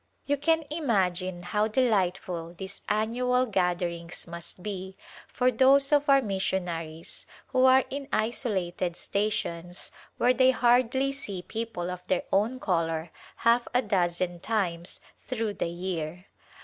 [0.25, 6.41] You can imagine how delightful these annual gatherings must be for those of our mis
[6.41, 13.11] sionaries who are in isolated stations where they hardly see people of their own color
[13.35, 16.25] half a dozen times through the year.